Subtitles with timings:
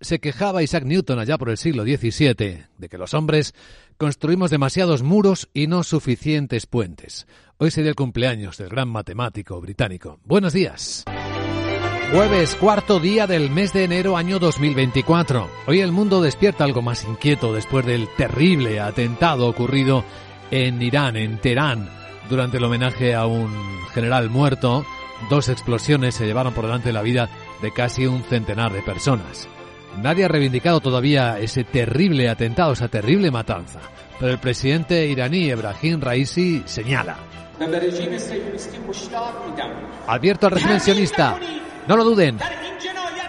[0.00, 3.54] Se quejaba Isaac Newton allá por el siglo XVII de que los hombres
[3.96, 7.26] construimos demasiados muros y no suficientes puentes.
[7.56, 10.20] Hoy sería el cumpleaños del gran matemático británico.
[10.24, 11.04] Buenos días.
[12.12, 15.48] Jueves, cuarto día del mes de enero año 2024.
[15.66, 20.04] Hoy el mundo despierta algo más inquieto después del terrible atentado ocurrido
[20.50, 21.88] en Irán, en Teherán,
[22.28, 23.50] durante el homenaje a un
[23.94, 24.84] general muerto.
[25.30, 27.30] Dos explosiones se llevaron por delante la vida
[27.62, 29.48] de casi un centenar de personas.
[30.02, 33.80] Nadie ha reivindicado todavía ese terrible atentado, esa terrible matanza.
[34.18, 37.16] Pero el presidente iraní Ebrahim Raisi señala.
[40.06, 41.38] Advierto al régimen sionista,
[41.88, 42.38] no lo duden,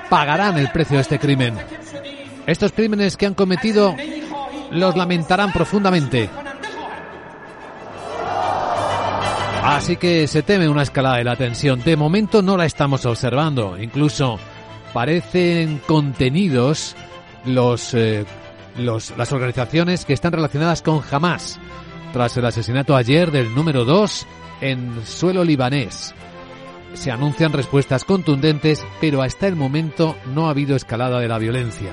[0.09, 1.55] pagarán el precio de este crimen.
[2.45, 3.95] Estos crímenes que han cometido
[4.71, 6.29] los lamentarán profundamente.
[9.63, 11.83] Así que se teme una escalada de la tensión.
[11.83, 13.77] De momento no la estamos observando.
[13.77, 14.39] Incluso
[14.93, 16.95] parecen contenidos
[17.45, 18.25] los, eh,
[18.77, 21.59] los, las organizaciones que están relacionadas con Hamas,
[22.13, 24.27] tras el asesinato ayer del número 2
[24.61, 26.13] en suelo libanés.
[26.93, 31.91] Se anuncian respuestas contundentes, pero hasta el momento no ha habido escalada de la violencia,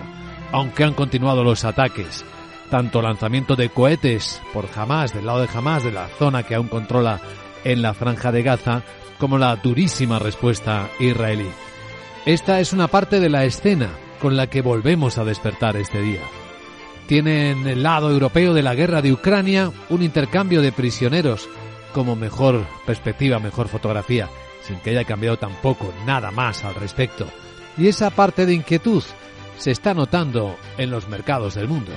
[0.52, 2.24] aunque han continuado los ataques.
[2.70, 6.68] Tanto lanzamiento de cohetes por Hamas, del lado de Hamas, de la zona que aún
[6.68, 7.20] controla
[7.64, 8.82] en la franja de Gaza,
[9.18, 11.48] como la durísima respuesta israelí.
[12.26, 16.22] Esta es una parte de la escena con la que volvemos a despertar este día.
[17.06, 21.46] Tiene en el lado europeo de la guerra de Ucrania un intercambio de prisioneros
[21.92, 24.30] como mejor perspectiva, mejor fotografía,
[24.62, 27.26] sin que haya cambiado tampoco nada más al respecto.
[27.76, 29.04] Y esa parte de inquietud
[29.58, 31.92] se está notando en los mercados del mundo.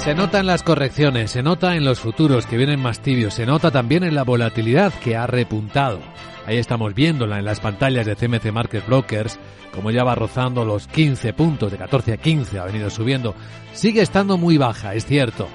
[0.00, 3.44] Se nota en las correcciones, se nota en los futuros que vienen más tibios, se
[3.44, 6.00] nota también en la volatilidad que ha repuntado.
[6.46, 9.38] Ahí estamos viéndola en las pantallas de CMC Market Brokers,
[9.74, 13.34] como ya va rozando los 15 puntos, de 14 a 15 ha venido subiendo.
[13.74, 15.48] Sigue estando muy baja, es cierto,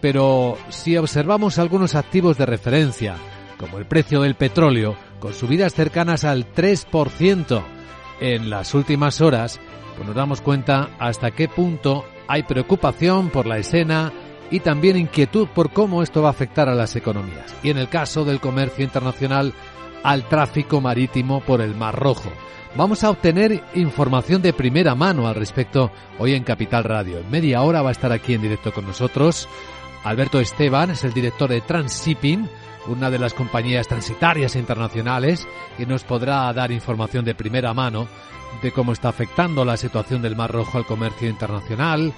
[0.00, 3.14] pero si observamos algunos activos de referencia,
[3.58, 7.62] como el precio del petróleo, con subidas cercanas al 3%
[8.20, 9.60] en las últimas horas,
[9.94, 14.12] pues nos damos cuenta hasta qué punto hay preocupación por la escena
[14.50, 17.54] y también inquietud por cómo esto va a afectar a las economías.
[17.62, 19.52] Y en el caso del comercio internacional,
[20.02, 22.30] al tráfico marítimo por el Mar Rojo.
[22.76, 27.18] Vamos a obtener información de primera mano al respecto hoy en Capital Radio.
[27.18, 29.48] En media hora va a estar aquí en directo con nosotros
[30.04, 32.48] Alberto Esteban, es el director de Transshipping,
[32.86, 35.46] una de las compañías transitarias internacionales,
[35.78, 38.08] y nos podrá dar información de primera mano
[38.62, 42.12] de cómo está afectando la situación del Mar Rojo al comercio internacional,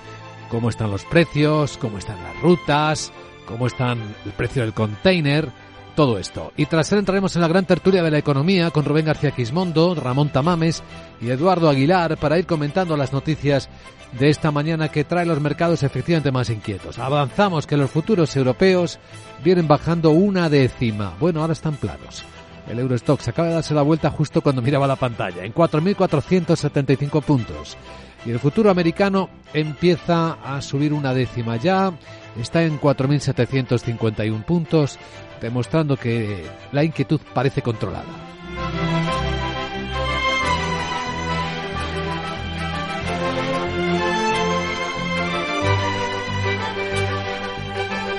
[0.51, 3.13] cómo están los precios, cómo están las rutas,
[3.47, 5.51] cómo están el precio del container,
[5.97, 6.53] todo esto.
[6.57, 9.97] Y tras él entraremos en la gran tertulia de la economía con Rubén García Quismondo,
[9.97, 10.85] Ramón Tamames
[11.21, 13.69] y Eduardo Aguilar para ir comentando las noticias
[14.13, 17.01] de esta mañana que trae los mercados efectivamente más inquietos.
[17.01, 19.01] Avanzamos que los futuros europeos
[19.43, 21.15] vienen bajando una décima.
[21.19, 22.25] Bueno, ahora están planos.
[22.69, 27.77] El Eurostox acaba de darse la vuelta justo cuando miraba la pantalla, en 4.475 puntos.
[28.27, 31.93] Y el futuro americano empieza a subir una décima ya,
[32.41, 34.99] está en 4.751 puntos
[35.41, 38.05] demostrando que la inquietud parece controlada.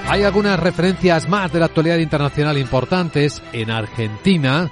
[0.10, 4.72] Hay algunas referencias más de la actualidad internacional importantes en Argentina,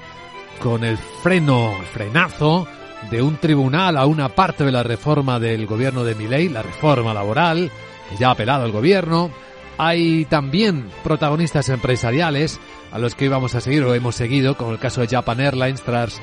[0.61, 2.65] con el freno, frenazo
[3.11, 7.13] de un tribunal a una parte de la reforma del gobierno de Milei, la reforma
[7.13, 7.71] laboral,
[8.09, 9.31] que ya ha apelado el gobierno,
[9.77, 12.59] hay también protagonistas empresariales
[12.91, 15.81] a los que íbamos a seguir o hemos seguido, como el caso de Japan Airlines
[15.81, 16.21] tras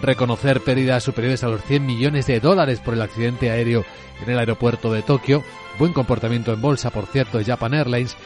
[0.00, 3.84] reconocer pérdidas superiores a los 100 millones de dólares por el accidente aéreo
[4.22, 5.42] en el aeropuerto de Tokio.
[5.78, 8.16] Buen comportamiento en bolsa, por cierto, de Japan Airlines.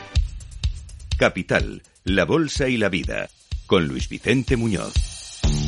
[1.16, 3.30] Capital, la bolsa y la vida,
[3.66, 5.05] con Luis Vicente Muñoz.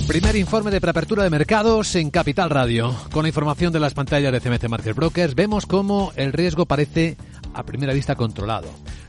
[0.08, 2.96] Primer informe de preapertura de mercados en Capital Radio.
[3.12, 7.18] Con la información de las pantallas de CMC Market Brokers, vemos cómo el riesgo parece
[7.52, 8.68] a primera vista controlado.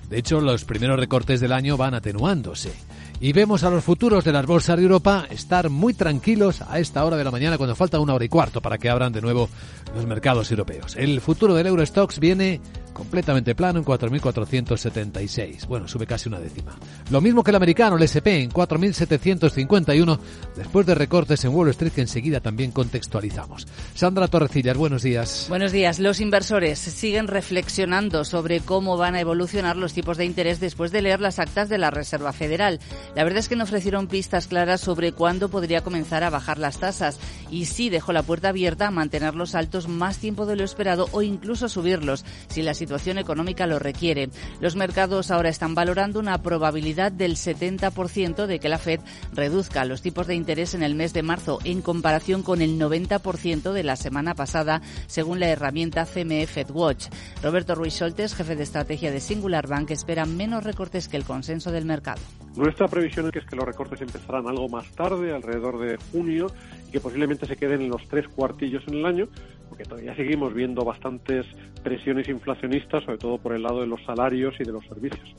[0.09, 2.73] De hecho, los primeros recortes del año van atenuándose.
[3.21, 7.05] Y vemos a los futuros de las bolsas de Europa estar muy tranquilos a esta
[7.05, 9.47] hora de la mañana cuando falta una hora y cuarto para que abran de nuevo
[9.95, 10.97] los mercados europeos.
[10.97, 12.59] El futuro del Eurostox viene
[12.99, 15.65] completamente plano en 4.476.
[15.67, 16.75] Bueno, sube casi una décima.
[17.09, 20.19] Lo mismo que el americano, el SP, en 4.751,
[20.57, 23.67] después de recortes en Wall Street que enseguida también contextualizamos.
[23.95, 25.45] Sandra Torrecillas, buenos días.
[25.47, 25.99] Buenos días.
[25.99, 31.01] Los inversores siguen reflexionando sobre cómo van a evolucionar los tipos de interés después de
[31.01, 32.81] leer las actas de la Reserva Federal.
[33.15, 36.79] La verdad es que no ofrecieron pistas claras sobre cuándo podría comenzar a bajar las
[36.79, 37.17] tasas
[37.49, 41.21] y sí dejó la puerta abierta a mantenerlos altos más tiempo de lo esperado o
[41.21, 44.29] incluso subirlos si la situación económica lo requiere.
[44.59, 48.99] Los mercados ahora están valorando una probabilidad del 70% de que la Fed
[49.33, 53.71] reduzca los tipos de interés en el mes de marzo en comparación con el 90%
[53.71, 57.07] de la semana pasada, según la herramienta CME FedWatch.
[57.43, 61.71] Roberto Ruiz Soltes, jefe de estrategia de Singular Bank, espera menos recortes que el consenso
[61.71, 62.21] del mercado.
[62.55, 66.47] Nuestra previsión es que los recortes empezarán algo más tarde, alrededor de junio,
[66.87, 69.27] y que posiblemente se queden en los tres cuartillos en el año,
[69.69, 71.45] porque todavía seguimos viendo bastantes
[71.83, 75.35] presiones inflacionistas, sobre todo por el lado de los salarios y de los servicios.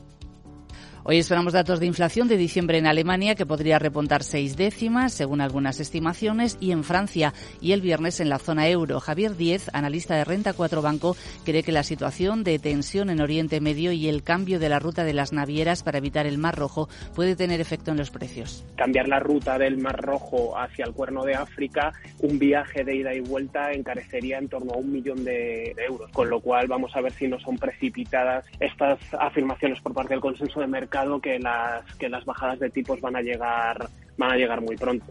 [1.02, 5.41] Hoy esperamos datos de inflación de diciembre en Alemania que podría repuntar seis décimas, según
[5.41, 7.32] algunas estimaciones, y en Francia
[7.62, 9.00] y el viernes en la zona euro.
[9.00, 11.17] Javier Diez, analista de Renta 4 Banco,
[11.47, 15.05] cree que la situación de tensión en Oriente Medio y el cambio de la ruta
[15.05, 18.62] de las navieras para evitar el Mar Rojo puede tener efecto en los precios.
[18.76, 23.14] Cambiar la ruta del Mar Rojo hacia el Cuerno de África, un viaje de ida
[23.14, 27.00] y vuelta encarecería en torno a un millón de euros, con lo cual vamos a
[27.00, 30.89] ver si no son precipitadas estas afirmaciones por parte del consenso de mercado
[31.22, 33.88] que las, que las bajadas de tipos van a llegar,
[34.19, 35.06] van a llegar muy pronto.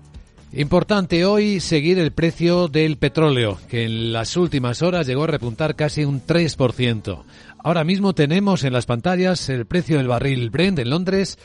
[0.52, 5.76] Importante hoy seguir el precio del petróleo, que en las últimas horas llegó a repuntar
[5.76, 7.24] casi un 3%.
[7.64, 11.38] Ahora mismo tenemos en las pantallas el precio del barril Brent en Londres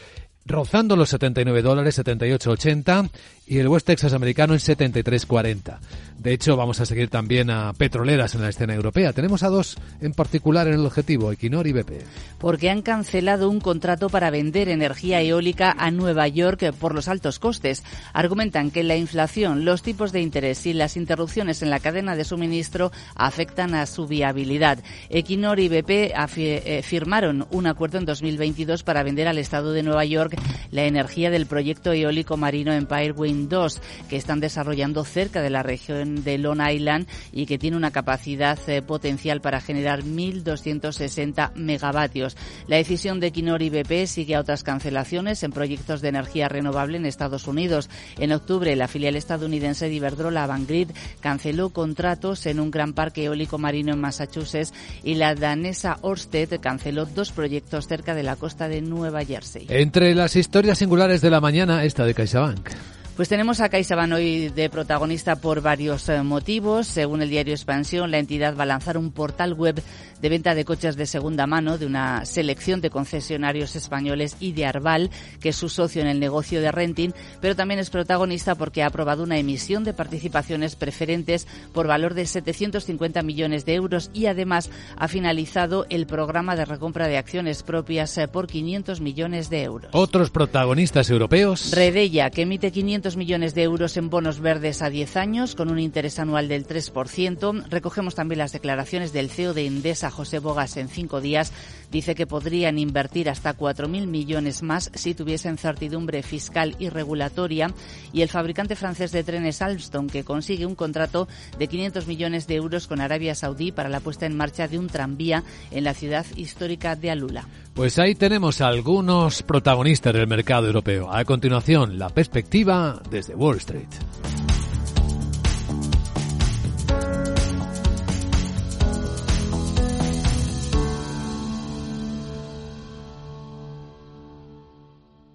[0.47, 3.11] rozando los 79 dólares, 78.80
[3.47, 5.79] y el West Texas americano en 73.40.
[6.19, 9.13] De hecho, vamos a seguir también a petroleras en la escena europea.
[9.13, 12.03] Tenemos a dos en particular en el objetivo, Equinor y BP.
[12.39, 17.39] Porque han cancelado un contrato para vender energía eólica a Nueva York por los altos
[17.39, 17.83] costes.
[18.13, 22.25] Argumentan que la inflación, los tipos de interés y las interrupciones en la cadena de
[22.25, 24.79] suministro afectan a su viabilidad.
[25.11, 30.05] Equinor y BP eh, firmaron un acuerdo en 2022 para vender al Estado de Nueva
[30.05, 30.37] York
[30.71, 35.63] la energía del proyecto eólico marino Empire Wind 2, que están desarrollando cerca de la
[35.63, 42.37] región de Long Island y que tiene una capacidad eh, potencial para generar 1.260 megavatios.
[42.69, 46.99] La decisión de Equinor y BP sigue a otras cancelaciones en proyectos de energía renovable
[46.99, 47.89] en Estados Unidos.
[48.19, 50.91] En octubre, la filial estadounidense de Iberdrola, Avangrid,
[51.21, 54.73] canceló contratos en un gran parque eólico marino en Massachusetts
[55.03, 59.67] y la danesa Ørsted canceló dos proyectos cerca de la costa de Nueva Jersey.
[59.69, 62.71] Entre las historias singulares de la mañana, esta de CaixaBank.
[63.17, 66.89] Pues tenemos a CaixaBank hoy de protagonista por varios eh, motivos.
[66.89, 69.81] Según el diario Expansión, la entidad va a lanzar un portal web
[70.21, 74.67] de venta de coches de segunda mano de una selección de concesionarios españoles y de
[74.67, 78.83] Arval, que es su socio en el negocio de renting, pero también es protagonista porque
[78.83, 84.27] ha aprobado una emisión de participaciones preferentes por valor de 750 millones de euros y
[84.27, 89.63] además ha finalizado el programa de recompra de acciones propias eh, por 500 millones de
[89.63, 89.91] euros.
[89.93, 91.71] Otros protagonistas europeos.
[91.71, 95.79] Redella, que emite 500 millones de euros en bonos verdes a 10 años con un
[95.79, 97.67] interés anual del 3%.
[97.69, 101.53] Recogemos también las declaraciones del CEO de Endesa, José Bogas en cinco días,
[101.93, 107.71] dice que podrían invertir hasta 4.000 millones más si tuviesen certidumbre fiscal y regulatoria.
[108.15, 111.29] Y el fabricante francés de trenes Alstom, que consigue un contrato
[111.59, 114.87] de 500 millones de euros con Arabia Saudí para la puesta en marcha de un
[114.87, 117.47] tranvía en la ciudad histórica de Alula.
[117.75, 121.13] Pues ahí tenemos algunos protagonistas del mercado europeo.
[121.13, 123.89] A continuación, la perspectiva desde Wall Street.